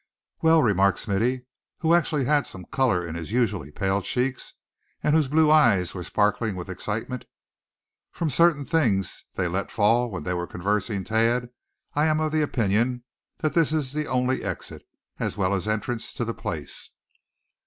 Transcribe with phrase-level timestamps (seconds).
[0.41, 1.45] "Well," remarked Smithy,
[1.77, 4.55] who actually had some color in his usually pale cheeks,
[5.03, 7.25] and whose blue eyes were sparkling with excitement;
[8.09, 11.49] "from certain things they let fall when they were conversing, Thad,
[11.93, 13.03] I am of the opinion
[13.41, 14.81] that this is the only exit,
[15.19, 16.89] as well as entrance to the place."